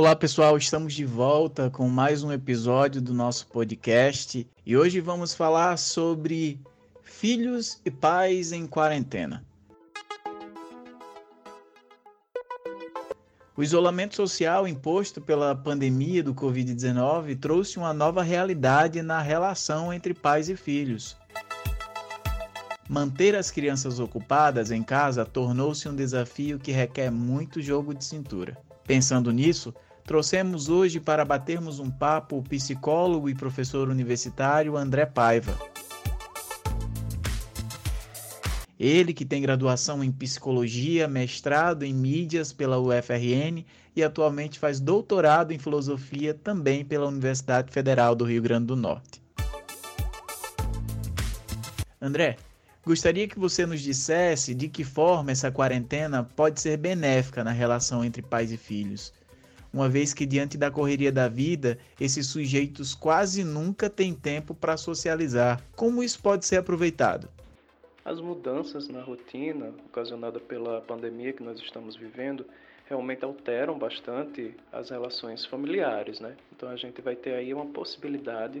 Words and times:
Olá 0.00 0.16
pessoal, 0.16 0.56
estamos 0.56 0.94
de 0.94 1.04
volta 1.04 1.68
com 1.68 1.86
mais 1.86 2.24
um 2.24 2.32
episódio 2.32 3.02
do 3.02 3.12
nosso 3.12 3.46
podcast 3.48 4.48
e 4.64 4.74
hoje 4.74 4.98
vamos 4.98 5.34
falar 5.34 5.76
sobre 5.76 6.58
filhos 7.02 7.82
e 7.84 7.90
pais 7.90 8.50
em 8.50 8.66
quarentena. 8.66 9.44
O 13.54 13.62
isolamento 13.62 14.16
social 14.16 14.66
imposto 14.66 15.20
pela 15.20 15.54
pandemia 15.54 16.22
do 16.22 16.34
Covid-19 16.34 17.38
trouxe 17.38 17.76
uma 17.76 17.92
nova 17.92 18.22
realidade 18.22 19.02
na 19.02 19.20
relação 19.20 19.92
entre 19.92 20.14
pais 20.14 20.48
e 20.48 20.56
filhos. 20.56 21.14
Manter 22.88 23.36
as 23.36 23.50
crianças 23.50 24.00
ocupadas 24.00 24.70
em 24.70 24.82
casa 24.82 25.26
tornou-se 25.26 25.86
um 25.86 25.94
desafio 25.94 26.58
que 26.58 26.72
requer 26.72 27.10
muito 27.10 27.60
jogo 27.60 27.92
de 27.92 28.02
cintura. 28.02 28.56
Pensando 28.86 29.30
nisso, 29.30 29.74
trouxemos 30.10 30.68
hoje 30.68 30.98
para 30.98 31.24
batermos 31.24 31.78
um 31.78 31.88
papo 31.88 32.38
o 32.38 32.42
psicólogo 32.42 33.28
e 33.28 33.34
professor 33.34 33.88
universitário 33.88 34.76
André 34.76 35.06
Paiva. 35.06 35.56
Ele 38.76 39.14
que 39.14 39.24
tem 39.24 39.40
graduação 39.40 40.02
em 40.02 40.10
psicologia, 40.10 41.06
mestrado 41.06 41.84
em 41.84 41.94
mídias 41.94 42.52
pela 42.52 42.80
UFRN 42.80 43.64
e 43.94 44.02
atualmente 44.02 44.58
faz 44.58 44.80
doutorado 44.80 45.52
em 45.52 45.60
filosofia 45.60 46.34
também 46.34 46.84
pela 46.84 47.06
Universidade 47.06 47.70
Federal 47.70 48.16
do 48.16 48.24
Rio 48.24 48.42
Grande 48.42 48.66
do 48.66 48.74
Norte. 48.74 49.22
André, 52.02 52.36
gostaria 52.84 53.28
que 53.28 53.38
você 53.38 53.64
nos 53.64 53.80
dissesse 53.80 54.56
de 54.56 54.68
que 54.68 54.82
forma 54.82 55.30
essa 55.30 55.52
quarentena 55.52 56.24
pode 56.24 56.60
ser 56.60 56.76
benéfica 56.78 57.44
na 57.44 57.52
relação 57.52 58.04
entre 58.04 58.22
pais 58.22 58.50
e 58.50 58.56
filhos 58.56 59.12
uma 59.72 59.88
vez 59.88 60.12
que, 60.12 60.26
diante 60.26 60.58
da 60.58 60.70
correria 60.70 61.12
da 61.12 61.28
vida, 61.28 61.78
esses 62.00 62.26
sujeitos 62.26 62.94
quase 62.94 63.44
nunca 63.44 63.88
têm 63.88 64.12
tempo 64.14 64.54
para 64.54 64.76
socializar. 64.76 65.62
Como 65.76 66.02
isso 66.02 66.20
pode 66.20 66.44
ser 66.44 66.56
aproveitado? 66.56 67.28
As 68.04 68.20
mudanças 68.20 68.88
na 68.88 69.02
rotina 69.02 69.72
ocasionadas 69.86 70.42
pela 70.42 70.80
pandemia 70.80 71.32
que 71.32 71.42
nós 71.42 71.60
estamos 71.60 71.96
vivendo 71.96 72.44
realmente 72.86 73.24
alteram 73.24 73.78
bastante 73.78 74.54
as 74.72 74.90
relações 74.90 75.46
familiares, 75.46 76.18
né? 76.18 76.34
Então 76.52 76.68
a 76.68 76.76
gente 76.76 77.00
vai 77.00 77.14
ter 77.14 77.34
aí 77.34 77.54
uma 77.54 77.66
possibilidade 77.66 78.60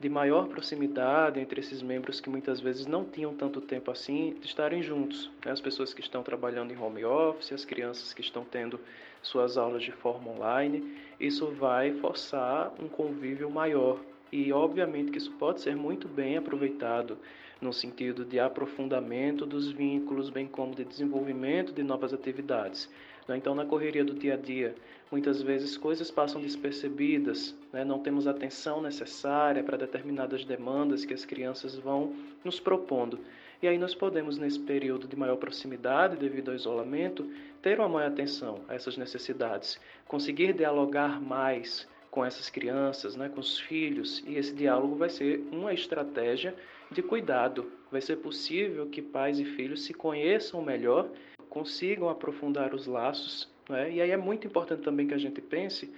de 0.00 0.08
maior 0.08 0.46
proximidade 0.46 1.40
entre 1.40 1.60
esses 1.60 1.82
membros 1.82 2.20
que 2.20 2.30
muitas 2.30 2.60
vezes 2.60 2.86
não 2.86 3.04
tinham 3.04 3.34
tanto 3.34 3.60
tempo 3.60 3.90
assim 3.90 4.36
de 4.40 4.46
estarem 4.46 4.80
juntos. 4.82 5.28
Né? 5.44 5.50
As 5.50 5.60
pessoas 5.60 5.92
que 5.92 6.00
estão 6.00 6.22
trabalhando 6.22 6.72
em 6.72 6.78
home 6.78 7.04
office, 7.04 7.52
as 7.52 7.64
crianças 7.64 8.12
que 8.12 8.20
estão 8.20 8.44
tendo 8.44 8.78
suas 9.22 9.58
aulas 9.58 9.82
de 9.82 9.90
forma 9.90 10.30
online, 10.30 10.96
isso 11.18 11.48
vai 11.48 11.92
forçar 11.94 12.72
um 12.80 12.88
convívio 12.88 13.50
maior. 13.50 14.00
E 14.30 14.52
obviamente 14.52 15.10
que 15.10 15.18
isso 15.18 15.32
pode 15.32 15.60
ser 15.60 15.74
muito 15.74 16.06
bem 16.06 16.36
aproveitado 16.36 17.18
no 17.60 17.72
sentido 17.72 18.24
de 18.24 18.38
aprofundamento 18.38 19.44
dos 19.44 19.72
vínculos, 19.72 20.30
bem 20.30 20.46
como 20.46 20.76
de 20.76 20.84
desenvolvimento 20.84 21.72
de 21.72 21.82
novas 21.82 22.12
atividades. 22.12 22.88
Né? 23.28 23.36
Então, 23.36 23.54
na 23.54 23.66
correria 23.66 24.04
do 24.04 24.14
dia 24.14 24.34
a 24.34 24.36
dia, 24.36 24.74
muitas 25.12 25.42
vezes 25.42 25.76
coisas 25.76 26.10
passam 26.10 26.40
despercebidas, 26.40 27.54
né? 27.72 27.84
não 27.84 27.98
temos 27.98 28.26
atenção 28.26 28.80
necessária 28.80 29.62
para 29.62 29.76
determinadas 29.76 30.44
demandas 30.44 31.04
que 31.04 31.14
as 31.14 31.24
crianças 31.24 31.76
vão 31.76 32.14
nos 32.42 32.58
propondo. 32.58 33.20
E 33.60 33.68
aí 33.68 33.76
nós 33.76 33.94
podemos, 33.94 34.38
nesse 34.38 34.58
período 34.58 35.06
de 35.06 35.16
maior 35.16 35.36
proximidade, 35.36 36.16
devido 36.16 36.50
ao 36.50 36.54
isolamento, 36.54 37.28
ter 37.60 37.78
uma 37.78 37.88
maior 37.88 38.08
atenção 38.08 38.60
a 38.68 38.74
essas 38.74 38.96
necessidades, 38.96 39.80
conseguir 40.06 40.52
dialogar 40.52 41.20
mais 41.20 41.86
com 42.10 42.24
essas 42.24 42.48
crianças, 42.48 43.16
né, 43.16 43.28
com 43.28 43.40
os 43.40 43.58
filhos, 43.58 44.22
e 44.26 44.36
esse 44.36 44.54
diálogo 44.54 44.94
vai 44.94 45.10
ser 45.10 45.44
uma 45.52 45.74
estratégia 45.74 46.54
de 46.90 47.02
cuidado. 47.02 47.70
Vai 47.90 48.00
ser 48.00 48.16
possível 48.16 48.86
que 48.86 49.02
pais 49.02 49.38
e 49.38 49.44
filhos 49.44 49.84
se 49.84 49.92
conheçam 49.92 50.62
melhor, 50.62 51.10
consigam 51.48 52.08
aprofundar 52.08 52.74
os 52.74 52.86
laços, 52.86 53.48
né? 53.68 53.92
e 53.92 54.00
aí 54.00 54.10
é 54.10 54.16
muito 54.16 54.46
importante 54.46 54.82
também 54.82 55.06
que 55.06 55.14
a 55.14 55.18
gente 55.18 55.40
pense 55.40 55.92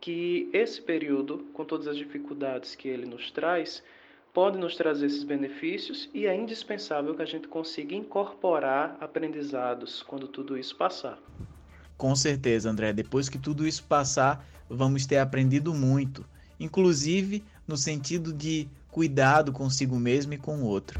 que 0.00 0.48
esse 0.52 0.80
período, 0.80 1.46
com 1.52 1.64
todas 1.64 1.88
as 1.88 1.96
dificuldades 1.96 2.74
que 2.74 2.88
ele 2.88 3.06
nos 3.06 3.30
traz, 3.30 3.82
pode 4.32 4.58
nos 4.58 4.76
trazer 4.76 5.06
esses 5.06 5.24
benefícios 5.24 6.10
e 6.12 6.26
é 6.26 6.36
indispensável 6.36 7.14
que 7.14 7.22
a 7.22 7.26
gente 7.26 7.48
consiga 7.48 7.94
incorporar 7.94 8.96
aprendizados 9.00 10.02
quando 10.02 10.28
tudo 10.28 10.58
isso 10.58 10.76
passar. 10.76 11.18
Com 11.96 12.14
certeza, 12.14 12.68
André. 12.68 12.92
Depois 12.92 13.30
que 13.30 13.38
tudo 13.38 13.66
isso 13.66 13.82
passar, 13.84 14.46
vamos 14.68 15.06
ter 15.06 15.16
aprendido 15.16 15.72
muito, 15.72 16.24
inclusive 16.60 17.42
no 17.66 17.76
sentido 17.76 18.32
de 18.32 18.68
cuidado 18.90 19.52
consigo 19.52 19.96
mesmo 19.96 20.34
e 20.34 20.38
com 20.38 20.58
o 20.58 20.66
outro. 20.66 20.98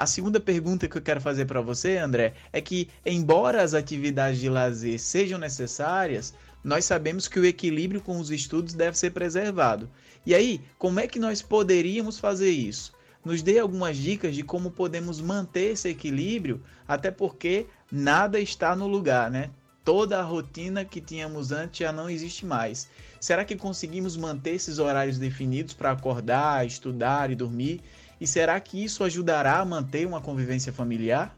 A 0.00 0.06
segunda 0.06 0.40
pergunta 0.40 0.88
que 0.88 0.96
eu 0.96 1.02
quero 1.02 1.20
fazer 1.20 1.44
para 1.44 1.60
você, 1.60 1.98
André, 1.98 2.32
é 2.54 2.60
que, 2.62 2.88
embora 3.04 3.62
as 3.62 3.74
atividades 3.74 4.40
de 4.40 4.48
lazer 4.48 4.98
sejam 4.98 5.38
necessárias, 5.38 6.32
nós 6.64 6.86
sabemos 6.86 7.28
que 7.28 7.38
o 7.38 7.44
equilíbrio 7.44 8.00
com 8.00 8.18
os 8.18 8.30
estudos 8.30 8.72
deve 8.72 8.96
ser 8.96 9.10
preservado. 9.10 9.90
E 10.24 10.34
aí, 10.34 10.62
como 10.78 11.00
é 11.00 11.06
que 11.06 11.18
nós 11.18 11.42
poderíamos 11.42 12.18
fazer 12.18 12.48
isso? 12.48 12.94
Nos 13.22 13.42
dê 13.42 13.58
algumas 13.58 13.94
dicas 13.98 14.34
de 14.34 14.42
como 14.42 14.70
podemos 14.70 15.20
manter 15.20 15.72
esse 15.72 15.90
equilíbrio, 15.90 16.62
até 16.88 17.10
porque 17.10 17.66
nada 17.92 18.40
está 18.40 18.74
no 18.74 18.86
lugar, 18.86 19.30
né? 19.30 19.50
Toda 19.84 20.18
a 20.18 20.22
rotina 20.22 20.82
que 20.82 21.02
tínhamos 21.02 21.52
antes 21.52 21.80
já 21.80 21.92
não 21.92 22.08
existe 22.08 22.46
mais. 22.46 22.88
Será 23.20 23.44
que 23.44 23.54
conseguimos 23.54 24.16
manter 24.16 24.54
esses 24.54 24.78
horários 24.78 25.18
definidos 25.18 25.74
para 25.74 25.90
acordar, 25.90 26.66
estudar 26.66 27.30
e 27.30 27.34
dormir? 27.34 27.82
E 28.20 28.26
será 28.26 28.60
que 28.60 28.84
isso 28.84 29.02
ajudará 29.02 29.60
a 29.60 29.64
manter 29.64 30.06
uma 30.06 30.20
convivência 30.20 30.72
familiar? 30.72 31.34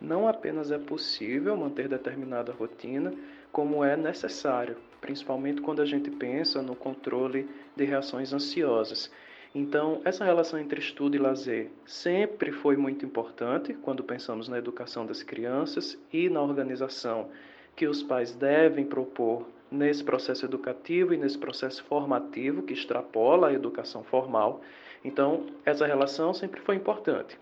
Não 0.00 0.26
apenas 0.26 0.70
é 0.70 0.78
possível 0.78 1.56
manter 1.56 1.88
determinada 1.88 2.52
rotina, 2.52 3.14
como 3.52 3.84
é 3.84 3.96
necessário, 3.96 4.76
principalmente 5.00 5.60
quando 5.60 5.80
a 5.80 5.86
gente 5.86 6.10
pensa 6.10 6.60
no 6.60 6.74
controle 6.74 7.48
de 7.76 7.84
reações 7.84 8.32
ansiosas. 8.32 9.10
Então, 9.54 10.02
essa 10.04 10.24
relação 10.24 10.58
entre 10.58 10.80
estudo 10.80 11.14
e 11.14 11.18
lazer 11.20 11.70
sempre 11.86 12.50
foi 12.50 12.76
muito 12.76 13.06
importante 13.06 13.72
quando 13.72 14.02
pensamos 14.02 14.48
na 14.48 14.58
educação 14.58 15.06
das 15.06 15.22
crianças 15.22 15.96
e 16.12 16.28
na 16.28 16.42
organização 16.42 17.28
que 17.76 17.86
os 17.86 18.02
pais 18.02 18.32
devem 18.34 18.84
propor 18.84 19.46
nesse 19.70 20.04
processo 20.04 20.44
educativo 20.44 21.12
e 21.12 21.16
nesse 21.16 21.36
processo 21.36 21.82
formativo 21.84 22.62
que 22.62 22.72
extrapola 22.72 23.48
a 23.48 23.52
educação 23.52 24.04
formal. 24.04 24.60
Então, 25.04 25.46
essa 25.64 25.86
relação 25.86 26.32
sempre 26.32 26.60
foi 26.60 26.76
importante. 26.76 27.36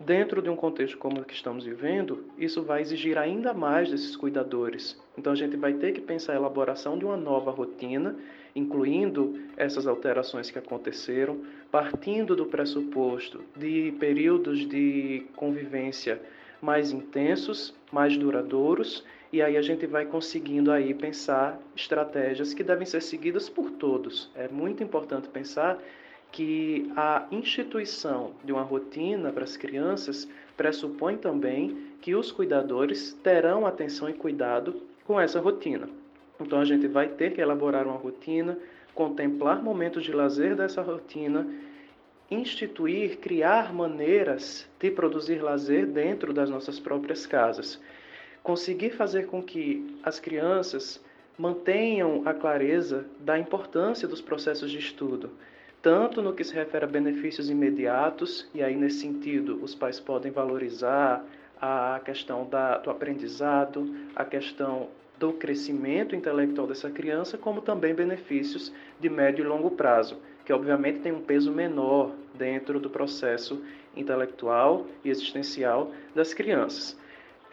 Dentro 0.00 0.42
de 0.42 0.50
um 0.50 0.56
contexto 0.56 0.98
como 0.98 1.20
o 1.20 1.24
que 1.24 1.34
estamos 1.34 1.64
vivendo, 1.64 2.24
isso 2.36 2.62
vai 2.62 2.80
exigir 2.80 3.16
ainda 3.16 3.54
mais 3.54 3.90
desses 3.90 4.16
cuidadores. 4.16 5.00
Então, 5.16 5.32
a 5.32 5.36
gente 5.36 5.56
vai 5.56 5.74
ter 5.74 5.92
que 5.92 6.00
pensar 6.00 6.32
a 6.32 6.36
elaboração 6.36 6.98
de 6.98 7.04
uma 7.04 7.16
nova 7.16 7.52
rotina, 7.52 8.16
incluindo 8.56 9.38
essas 9.56 9.86
alterações 9.86 10.50
que 10.50 10.58
aconteceram, 10.58 11.38
partindo 11.70 12.34
do 12.34 12.46
pressuposto 12.46 13.44
de 13.56 13.94
períodos 14.00 14.66
de 14.66 15.26
convivência 15.36 16.20
mais 16.60 16.90
intensos, 16.90 17.74
mais 17.92 18.16
duradouros, 18.16 19.04
e 19.34 19.42
aí 19.42 19.56
a 19.56 19.62
gente 19.62 19.84
vai 19.84 20.06
conseguindo 20.06 20.70
aí 20.70 20.94
pensar 20.94 21.60
estratégias 21.74 22.54
que 22.54 22.62
devem 22.62 22.86
ser 22.86 23.02
seguidas 23.02 23.48
por 23.48 23.68
todos. 23.68 24.30
É 24.32 24.46
muito 24.46 24.80
importante 24.80 25.28
pensar 25.28 25.76
que 26.30 26.88
a 26.94 27.26
instituição 27.32 28.30
de 28.44 28.52
uma 28.52 28.62
rotina 28.62 29.32
para 29.32 29.42
as 29.42 29.56
crianças 29.56 30.28
pressupõe 30.56 31.16
também 31.16 31.76
que 32.00 32.14
os 32.14 32.30
cuidadores 32.30 33.12
terão 33.24 33.66
atenção 33.66 34.08
e 34.08 34.12
cuidado 34.12 34.80
com 35.04 35.20
essa 35.20 35.40
rotina. 35.40 35.88
Então 36.40 36.60
a 36.60 36.64
gente 36.64 36.86
vai 36.86 37.08
ter 37.08 37.34
que 37.34 37.40
elaborar 37.40 37.88
uma 37.88 37.96
rotina, 37.96 38.56
contemplar 38.94 39.60
momentos 39.60 40.04
de 40.04 40.12
lazer 40.12 40.54
dessa 40.54 40.80
rotina, 40.80 41.44
instituir, 42.30 43.18
criar 43.18 43.74
maneiras 43.74 44.68
de 44.78 44.92
produzir 44.92 45.42
lazer 45.42 45.86
dentro 45.86 46.32
das 46.32 46.48
nossas 46.48 46.78
próprias 46.78 47.26
casas. 47.26 47.80
Conseguir 48.44 48.90
fazer 48.90 49.26
com 49.26 49.42
que 49.42 49.98
as 50.04 50.20
crianças 50.20 51.02
mantenham 51.36 52.22
a 52.24 52.32
clareza 52.32 53.04
da 53.18 53.36
importância 53.36 54.06
dos 54.06 54.20
processos 54.20 54.70
de 54.70 54.78
estudo 54.78 55.30
tanto 55.84 56.22
no 56.22 56.32
que 56.32 56.42
se 56.42 56.54
refere 56.54 56.86
a 56.86 56.88
benefícios 56.88 57.50
imediatos, 57.50 58.48
e 58.54 58.62
aí 58.62 58.74
nesse 58.74 59.00
sentido 59.00 59.62
os 59.62 59.74
pais 59.74 60.00
podem 60.00 60.32
valorizar 60.32 61.22
a 61.60 62.00
questão 62.02 62.48
da, 62.48 62.78
do 62.78 62.88
aprendizado, 62.88 63.94
a 64.16 64.24
questão 64.24 64.88
do 65.18 65.34
crescimento 65.34 66.16
intelectual 66.16 66.66
dessa 66.66 66.88
criança, 66.88 67.36
como 67.36 67.60
também 67.60 67.94
benefícios 67.94 68.72
de 68.98 69.10
médio 69.10 69.44
e 69.44 69.46
longo 69.46 69.72
prazo, 69.72 70.16
que 70.46 70.54
obviamente 70.54 71.00
tem 71.00 71.12
um 71.12 71.20
peso 71.20 71.52
menor 71.52 72.12
dentro 72.32 72.80
do 72.80 72.88
processo 72.88 73.62
intelectual 73.94 74.86
e 75.04 75.10
existencial 75.10 75.92
das 76.14 76.32
crianças. 76.32 76.96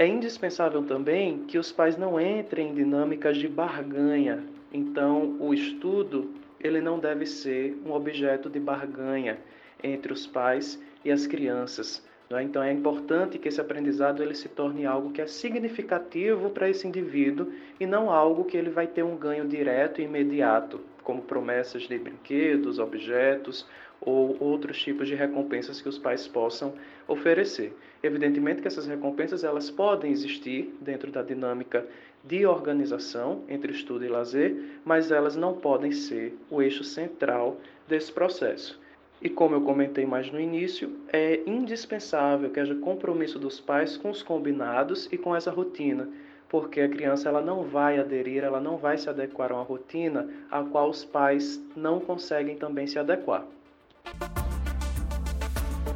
É 0.02 0.08
indispensável 0.08 0.82
também 0.82 1.46
que 1.46 1.60
os 1.60 1.72
pais 1.72 1.96
não 1.96 2.20
entrem 2.20 2.70
em 2.70 2.74
dinâmicas 2.74 3.38
de 3.38 3.48
barganha. 3.48 4.44
Então, 4.74 5.38
o 5.40 5.54
estudo 5.54 6.32
ele 6.60 6.82
não 6.82 6.98
deve 6.98 7.24
ser 7.28 7.80
um 7.86 7.92
objeto 7.92 8.50
de 8.50 8.60
barganha 8.60 9.38
entre 9.84 10.12
os 10.12 10.26
pais 10.26 10.82
e 11.06 11.12
as 11.12 11.28
crianças. 11.28 12.04
É? 12.32 12.42
Então, 12.42 12.64
é 12.64 12.72
importante 12.72 13.38
que 13.38 13.48
esse 13.48 13.62
aprendizado 13.62 14.24
ele 14.24 14.34
se 14.34 14.50
torne 14.50 14.88
algo 14.88 15.12
que 15.12 15.22
é 15.22 15.28
significativo 15.28 16.50
para 16.50 16.68
esse 16.68 16.88
indivíduo 16.88 17.52
e 17.80 17.86
não 17.86 18.10
algo 18.10 18.46
que 18.46 18.58
ele 18.58 18.72
vai 18.72 18.88
ter 18.88 19.04
um 19.04 19.16
ganho 19.16 19.48
direto 19.48 20.02
e 20.02 20.06
imediato, 20.06 20.82
como 21.04 21.22
promessas 21.22 21.84
de 21.84 21.98
brinquedos, 21.98 22.80
objetos 22.80 23.68
ou 24.00 24.36
outros 24.40 24.82
tipos 24.82 25.08
de 25.08 25.16
recompensas 25.16 25.82
que 25.82 25.88
os 25.88 25.98
pais 25.98 26.28
possam 26.28 26.74
oferecer. 27.08 27.74
Evidentemente 28.02 28.62
que 28.62 28.68
essas 28.68 28.88
recompensas 28.88 29.44
elas 29.44 29.70
podem 29.70 30.12
existir 30.12 30.76
dentro 30.82 31.12
da 31.12 31.22
dinâmica 31.22 31.86
de 32.24 32.46
organização 32.46 33.44
entre 33.48 33.72
estudo 33.72 34.06
e 34.06 34.08
lazer, 34.08 34.80
mas 34.84 35.12
elas 35.12 35.36
não 35.36 35.54
podem 35.54 35.92
ser 35.92 36.38
o 36.50 36.62
eixo 36.62 36.84
central 36.84 37.58
desse 37.88 38.12
processo. 38.12 38.80
E 39.22 39.30
como 39.30 39.54
eu 39.54 39.62
comentei 39.62 40.04
mais 40.04 40.32
no 40.32 40.40
início, 40.40 40.98
é 41.14 41.42
indispensável 41.46 42.50
que 42.50 42.60
haja 42.60 42.74
compromisso 42.76 43.38
dos 43.38 43.60
pais 43.60 43.96
com 43.96 44.10
os 44.10 44.24
combinados 44.24 45.08
e 45.12 45.18
com 45.18 45.36
essa 45.36 45.52
rotina, 45.52 46.10
porque 46.52 46.82
a 46.82 46.90
criança 46.90 47.30
ela 47.30 47.42
não 47.42 47.64
vai 47.64 47.98
aderir, 47.98 48.44
ela 48.44 48.60
não 48.60 48.78
vai 48.78 48.98
se 48.98 49.10
adequar 49.10 49.54
a 49.54 49.56
uma 49.56 49.64
rotina 49.64 50.28
a 50.52 50.62
qual 50.62 50.90
os 50.90 51.06
pais 51.06 51.62
não 51.78 52.02
conseguem 52.02 52.58
também 52.58 52.86
se 52.86 53.00
adequar. 53.00 53.46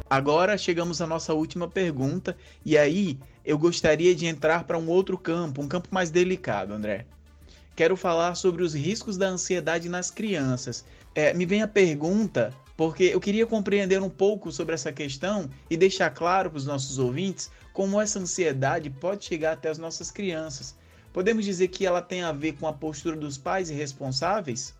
Agora 0.08 0.56
chegamos 0.56 1.02
à 1.02 1.06
nossa 1.06 1.34
última 1.34 1.68
pergunta, 1.68 2.34
e 2.64 2.78
aí 2.78 3.18
eu 3.44 3.58
gostaria 3.58 4.14
de 4.14 4.24
entrar 4.24 4.64
para 4.64 4.78
um 4.78 4.88
outro 4.88 5.18
campo, 5.18 5.60
um 5.60 5.68
campo 5.68 5.88
mais 5.90 6.10
delicado, 6.10 6.72
André. 6.72 7.04
Quero 7.74 7.94
falar 7.94 8.34
sobre 8.34 8.62
os 8.62 8.74
riscos 8.74 9.18
da 9.18 9.26
ansiedade 9.26 9.90
nas 9.90 10.10
crianças. 10.10 10.86
É, 11.14 11.34
me 11.34 11.44
vem 11.44 11.60
a 11.60 11.68
pergunta, 11.68 12.50
porque 12.78 13.04
eu 13.04 13.20
queria 13.20 13.46
compreender 13.46 14.00
um 14.00 14.08
pouco 14.08 14.50
sobre 14.50 14.74
essa 14.74 14.90
questão 14.90 15.50
e 15.68 15.76
deixar 15.76 16.08
claro 16.08 16.48
para 16.48 16.56
os 16.56 16.64
nossos 16.64 16.98
ouvintes 16.98 17.50
como 17.76 18.00
essa 18.00 18.18
ansiedade 18.18 18.88
pode 18.88 19.26
chegar 19.26 19.52
até 19.52 19.68
as 19.68 19.76
nossas 19.76 20.10
crianças. 20.10 20.74
Podemos 21.12 21.44
dizer 21.44 21.68
que 21.68 21.84
ela 21.84 22.00
tem 22.00 22.22
a 22.22 22.32
ver 22.32 22.54
com 22.54 22.66
a 22.66 22.72
postura 22.72 23.14
dos 23.14 23.36
pais 23.36 23.68
irresponsáveis? 23.68 24.74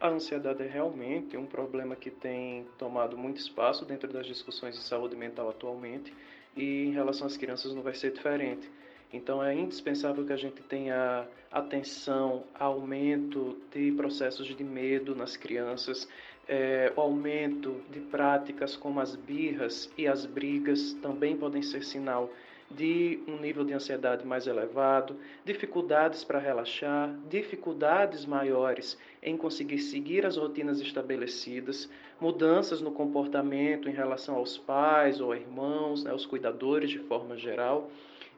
A 0.00 0.10
ansiedade 0.10 0.62
é 0.62 0.68
realmente 0.68 1.36
um 1.36 1.44
problema 1.44 1.96
que 1.96 2.08
tem 2.08 2.64
tomado 2.78 3.18
muito 3.18 3.40
espaço 3.40 3.84
dentro 3.84 4.12
das 4.12 4.24
discussões 4.24 4.76
de 4.76 4.82
saúde 4.84 5.16
mental 5.16 5.50
atualmente 5.50 6.14
e 6.56 6.84
em 6.84 6.92
relação 6.92 7.26
às 7.26 7.36
crianças 7.36 7.74
não 7.74 7.82
vai 7.82 7.94
ser 7.94 8.12
diferente. 8.12 8.70
Então 9.12 9.42
é 9.42 9.54
indispensável 9.54 10.24
que 10.24 10.32
a 10.32 10.36
gente 10.36 10.62
tenha 10.62 11.26
atenção, 11.50 12.44
aumento 12.54 13.56
de 13.72 13.92
processos 13.92 14.46
de 14.46 14.64
medo 14.64 15.14
nas 15.14 15.36
crianças, 15.36 16.08
é, 16.48 16.92
o 16.96 17.00
aumento 17.00 17.80
de 17.90 18.00
práticas 18.00 18.76
como 18.76 19.00
as 19.00 19.16
birras 19.16 19.90
e 19.96 20.06
as 20.06 20.26
brigas 20.26 20.92
também 21.02 21.36
podem 21.36 21.62
ser 21.62 21.82
sinal 21.84 22.30
de 22.70 23.20
um 23.28 23.36
nível 23.38 23.64
de 23.64 23.72
ansiedade 23.72 24.26
mais 24.26 24.46
elevado, 24.46 25.16
dificuldades 25.44 26.24
para 26.24 26.38
relaxar, 26.38 27.14
dificuldades 27.28 28.26
maiores 28.26 28.98
em 29.22 29.36
conseguir 29.36 29.78
seguir 29.78 30.26
as 30.26 30.36
rotinas 30.36 30.80
estabelecidas, 30.80 31.88
mudanças 32.20 32.80
no 32.80 32.90
comportamento 32.90 33.88
em 33.88 33.92
relação 33.92 34.36
aos 34.36 34.58
pais 34.58 35.20
ou 35.20 35.34
irmãos, 35.34 36.02
né, 36.02 36.12
os 36.12 36.26
cuidadores 36.26 36.90
de 36.90 36.98
forma 36.98 37.36
geral, 37.36 37.90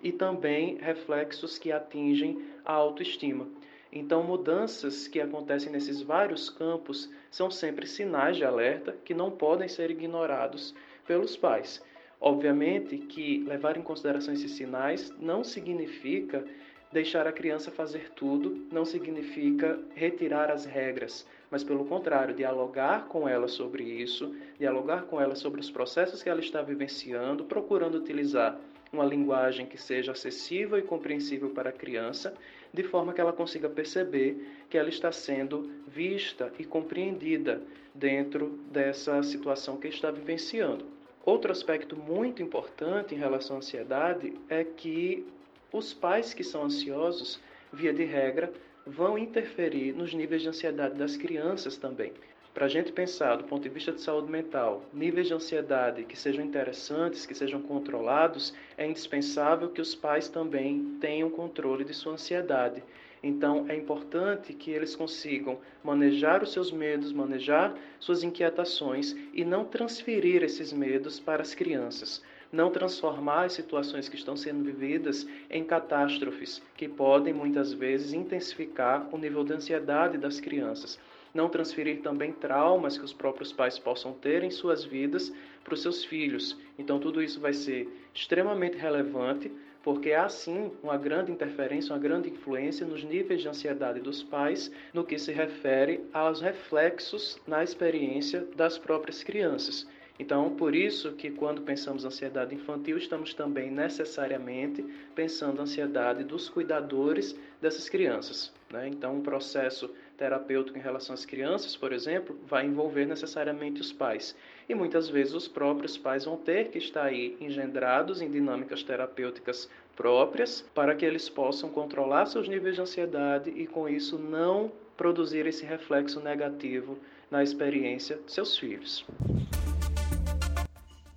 e 0.02 0.12
também 0.12 0.76
reflexos 0.76 1.58
que 1.58 1.72
atingem 1.72 2.42
a 2.64 2.72
autoestima. 2.72 3.46
Então, 3.90 4.22
mudanças 4.22 5.08
que 5.08 5.20
acontecem 5.20 5.72
nesses 5.72 6.02
vários 6.02 6.50
campos 6.50 7.10
são 7.30 7.50
sempre 7.50 7.86
sinais 7.86 8.36
de 8.36 8.44
alerta 8.44 8.94
que 9.04 9.14
não 9.14 9.30
podem 9.30 9.66
ser 9.66 9.90
ignorados 9.90 10.75
pelos 11.06 11.36
pais. 11.36 11.82
Obviamente 12.20 12.99
que 12.99 13.44
levar 13.44 13.76
em 13.76 13.82
consideração 13.82 14.35
esses 14.35 14.53
sinais 14.53 15.15
não 15.20 15.44
significa 15.44 16.44
deixar 16.93 17.26
a 17.26 17.32
criança 17.32 17.70
fazer 17.70 18.11
tudo, 18.11 18.67
não 18.73 18.85
significa 18.85 19.79
retirar 19.94 20.50
as 20.50 20.65
regras, 20.65 21.26
mas 21.50 21.62
pelo 21.62 21.85
contrário, 21.85 22.35
dialogar 22.35 23.06
com 23.09 23.29
ela 23.29 23.47
sobre 23.47 23.85
isso, 23.85 24.35
dialogar 24.59 25.03
com 25.03 25.20
ela 25.20 25.35
sobre 25.35 25.61
os 25.61 25.70
processos 25.70 26.23
que 26.23 26.29
ela 26.29 26.41
está 26.41 26.62
vivenciando, 26.62 27.44
procurando 27.44 27.99
utilizar 27.99 28.59
uma 28.91 29.05
linguagem 29.05 29.67
que 29.67 29.76
seja 29.76 30.12
acessível 30.12 30.79
e 30.79 30.82
compreensível 30.82 31.50
para 31.50 31.69
a 31.71 31.73
criança, 31.73 32.35
de 32.73 32.82
forma 32.82 33.12
que 33.12 33.21
ela 33.21 33.32
consiga 33.32 33.69
perceber 33.69 34.47
que 34.69 34.79
ela 34.79 34.88
está 34.88 35.12
sendo 35.12 35.71
vista 35.87 36.50
e 36.59 36.64
compreendida 36.64 37.61
dentro 37.94 38.59
dessa 38.71 39.23
situação 39.23 39.76
que 39.76 39.88
está 39.88 40.11
vivenciando. 40.11 40.98
Outro 41.28 41.52
aspecto 41.52 41.94
muito 41.94 42.42
importante 42.42 43.14
em 43.14 43.19
relação 43.19 43.56
à 43.56 43.58
ansiedade 43.58 44.32
é 44.48 44.64
que 44.64 45.26
os 45.70 45.92
pais 45.92 46.32
que 46.32 46.42
são 46.42 46.64
ansiosos, 46.64 47.38
via 47.70 47.92
de 47.92 48.02
regra, 48.02 48.50
vão 48.86 49.19
interferir 49.19 49.92
nos 49.92 50.14
níveis 50.14 50.40
de 50.40 50.48
ansiedade 50.48 50.94
das 50.94 51.19
crianças 51.19 51.76
também. 51.76 52.14
Para 52.54 52.64
a 52.64 52.69
gente 52.70 52.92
pensar 52.92 53.36
do 53.36 53.44
ponto 53.44 53.62
de 53.62 53.69
vista 53.69 53.92
de 53.92 54.00
saúde 54.00 54.32
mental, 54.32 54.82
níveis 54.90 55.26
de 55.26 55.34
ansiedade 55.34 56.04
que 56.04 56.19
sejam 56.19 56.42
interessantes, 56.42 57.26
que 57.26 57.34
sejam 57.34 57.60
controlados, 57.60 58.54
é 58.78 58.86
indispensável 58.86 59.69
que 59.69 59.82
os 59.82 59.94
pais 59.94 60.30
também 60.30 60.96
tenham 60.98 61.28
controle 61.28 61.84
de 61.84 61.92
sua 61.92 62.14
ansiedade. 62.14 62.82
Então, 63.23 63.67
é 63.69 63.76
importante 63.76 64.53
que 64.53 64.70
eles 64.70 64.94
consigam 64.94 65.59
manejar 65.82 66.43
os 66.43 66.53
seus 66.53 66.70
medos, 66.70 67.12
manejar 67.12 67.75
suas 67.99 68.23
inquietações 68.23 69.17
e 69.32 69.44
não 69.44 69.65
transferir 69.65 70.43
esses 70.43 70.73
medos 70.73 71.19
para 71.19 71.43
as 71.43 71.55
crianças. 71.55 72.23
Não 72.50 72.70
transformar 72.70 73.44
as 73.44 73.53
situações 73.53 74.09
que 74.09 74.17
estão 74.17 74.37
sendo 74.37 74.65
vividas 74.65 75.26
em 75.50 75.65
catástrofes, 75.65 76.62
que 76.76 76.88
podem 76.88 77.35
muitas 77.35 77.73
vezes 77.73 78.12
intensificar 78.12 79.09
o 79.12 79.19
nível 79.19 79.44
de 79.44 79.53
ansiedade 79.53 80.17
das 80.17 80.41
crianças 80.41 80.99
não 81.35 81.49
transferir 81.49 82.00
também 82.00 82.32
traumas 82.32 82.97
que 82.97 83.05
os 83.05 83.12
próprios 83.12 83.53
pais 83.53 83.79
possam 83.79 84.12
ter 84.12 84.43
em 84.43 84.50
suas 84.50 84.85
vidas 84.85 85.32
para 85.62 85.75
os 85.75 85.82
seus 85.82 86.05
filhos. 86.05 86.56
Então, 86.79 86.99
tudo 86.99 87.23
isso 87.23 87.41
vai 87.41 87.53
ser 87.53 87.88
extremamente 88.14 88.76
relevante 88.76 89.50
porque 89.82 90.12
há 90.12 90.28
sim 90.28 90.72
uma 90.82 90.97
grande 90.97 91.32
interferência, 91.32 91.92
uma 91.92 92.00
grande 92.00 92.28
influência 92.28 92.87
nos 92.87 93.04
níveis 93.04 93.40
de 93.40 93.49
ansiedade 93.49 94.00
dos 94.00 94.23
pais 94.23 94.70
no 94.92 95.04
que 95.04 95.18
se 95.18 95.32
refere 95.32 96.00
aos 96.12 96.40
reflexos 96.40 97.40
na 97.47 97.62
experiência 97.62 98.47
das 98.56 98.78
próprias 98.78 99.23
crianças. 99.23 99.87
Então, 100.18 100.50
por 100.56 100.75
isso 100.75 101.12
que 101.12 101.30
quando 101.30 101.62
pensamos 101.62 102.04
ansiedade 102.04 102.52
infantil, 102.52 102.99
estamos 102.99 103.35
também 103.35 103.70
necessariamente 103.70 104.85
pensando 105.14 105.62
ansiedade 105.62 106.25
dos 106.25 106.49
cuidadores 106.49 107.38
dessas 107.61 107.88
crianças. 107.88 108.52
Né? 108.70 108.88
Então, 108.88 109.16
um 109.16 109.23
processo 109.23 109.88
terapêutico 110.18 110.76
em 110.76 110.82
relação 110.82 111.14
às 111.14 111.25
crianças, 111.25 111.76
por 111.76 111.92
exemplo, 111.92 112.37
vai 112.44 112.66
envolver 112.66 113.06
necessariamente 113.06 113.80
os 113.80 113.92
pais. 113.92 114.37
E 114.68 114.75
muitas 114.75 115.08
vezes 115.08 115.32
os 115.32 115.46
próprios 115.46 115.96
pais 115.96 116.25
vão 116.25 116.37
ter 116.37 116.70
que 116.70 116.78
estar 116.78 117.04
aí 117.04 117.37
engendrados 117.40 118.20
em 118.20 118.28
dinâmicas 118.28 118.82
terapêuticas 118.82 119.70
próprias 119.96 120.64
para 120.75 120.94
que 120.94 121.06
eles 121.06 121.28
possam 121.28 121.70
controlar 121.70 122.26
seus 122.26 122.48
níveis 122.48 122.75
de 122.75 122.80
ansiedade 122.80 123.50
e 123.50 123.66
com 123.66 123.88
isso 123.88 124.18
não 124.18 124.70
produzir 124.96 125.46
esse 125.46 125.64
reflexo 125.64 126.20
negativo 126.20 126.98
na 127.30 127.42
experiência 127.42 128.18
de 128.26 128.32
seus 128.32 128.58
filhos. 128.58 129.06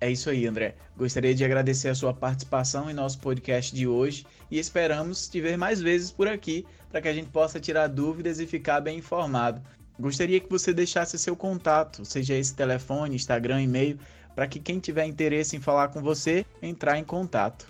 É 0.00 0.10
isso 0.10 0.28
aí, 0.30 0.46
André. 0.48 0.74
Gostaria 0.96 1.32
de 1.32 1.44
agradecer 1.44 1.88
a 1.88 1.94
sua 1.94 2.12
participação 2.12 2.90
em 2.90 2.92
nosso 2.92 3.20
podcast 3.20 3.72
de 3.74 3.86
hoje 3.86 4.26
e 4.50 4.58
esperamos 4.58 5.28
te 5.28 5.40
ver 5.40 5.56
mais 5.56 5.80
vezes 5.80 6.10
por 6.10 6.26
aqui 6.26 6.66
para 6.92 7.00
que 7.00 7.08
a 7.08 7.12
gente 7.12 7.30
possa 7.30 7.58
tirar 7.58 7.88
dúvidas 7.88 8.38
e 8.38 8.46
ficar 8.46 8.80
bem 8.80 8.98
informado. 8.98 9.60
Gostaria 9.98 10.38
que 10.38 10.48
você 10.48 10.72
deixasse 10.74 11.18
seu 11.18 11.34
contato, 11.34 12.04
seja 12.04 12.34
esse 12.34 12.54
telefone, 12.54 13.16
Instagram, 13.16 13.62
e-mail, 13.62 13.98
para 14.34 14.46
que 14.46 14.60
quem 14.60 14.78
tiver 14.78 15.06
interesse 15.06 15.56
em 15.56 15.60
falar 15.60 15.88
com 15.88 16.02
você, 16.02 16.44
entrar 16.62 16.98
em 16.98 17.04
contato. 17.04 17.66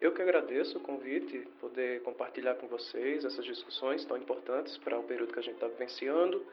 Eu 0.00 0.12
que 0.12 0.20
agradeço 0.20 0.78
o 0.78 0.80
convite, 0.80 1.46
poder 1.60 2.02
compartilhar 2.02 2.56
com 2.56 2.66
vocês 2.66 3.24
essas 3.24 3.44
discussões 3.44 4.04
tão 4.04 4.16
importantes 4.16 4.76
para 4.78 4.98
o 4.98 5.04
período 5.04 5.32
que 5.32 5.38
a 5.38 5.42
gente 5.42 5.54
está 5.54 5.68
vivenciando. 5.68 6.44